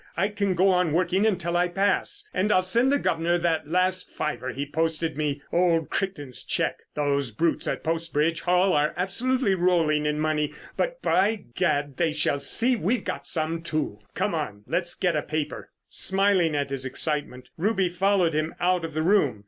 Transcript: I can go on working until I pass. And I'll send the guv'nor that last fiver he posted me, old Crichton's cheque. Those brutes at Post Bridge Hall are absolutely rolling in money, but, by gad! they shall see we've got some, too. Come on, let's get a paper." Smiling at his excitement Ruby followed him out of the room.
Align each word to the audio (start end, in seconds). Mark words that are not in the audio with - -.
I 0.17 0.29
can 0.29 0.55
go 0.55 0.69
on 0.69 0.93
working 0.93 1.27
until 1.27 1.55
I 1.55 1.67
pass. 1.67 2.27
And 2.33 2.51
I'll 2.51 2.63
send 2.63 2.91
the 2.91 2.97
guv'nor 2.97 3.37
that 3.37 3.67
last 3.67 4.09
fiver 4.09 4.49
he 4.49 4.65
posted 4.65 5.15
me, 5.15 5.43
old 5.53 5.91
Crichton's 5.91 6.43
cheque. 6.43 6.79
Those 6.95 7.29
brutes 7.29 7.67
at 7.67 7.83
Post 7.83 8.11
Bridge 8.11 8.41
Hall 8.41 8.73
are 8.73 8.95
absolutely 8.97 9.53
rolling 9.53 10.07
in 10.07 10.19
money, 10.19 10.55
but, 10.75 11.03
by 11.03 11.43
gad! 11.53 11.97
they 11.97 12.13
shall 12.13 12.39
see 12.39 12.75
we've 12.75 13.03
got 13.03 13.27
some, 13.27 13.61
too. 13.61 13.99
Come 14.15 14.33
on, 14.33 14.63
let's 14.65 14.95
get 14.95 15.15
a 15.15 15.21
paper." 15.21 15.69
Smiling 15.87 16.55
at 16.55 16.71
his 16.71 16.83
excitement 16.83 17.49
Ruby 17.55 17.87
followed 17.87 18.33
him 18.33 18.55
out 18.59 18.83
of 18.83 18.95
the 18.95 19.03
room. 19.03 19.39